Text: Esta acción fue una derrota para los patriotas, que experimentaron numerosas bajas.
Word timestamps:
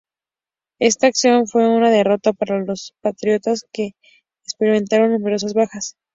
Esta 0.79 1.05
acción 1.05 1.45
fue 1.45 1.67
una 1.69 1.91
derrota 1.91 2.33
para 2.33 2.57
los 2.57 2.95
patriotas, 3.01 3.67
que 3.71 3.93
experimentaron 4.43 5.11
numerosas 5.11 5.53
bajas. 5.53 5.95